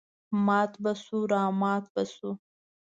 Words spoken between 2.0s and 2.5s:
شوو.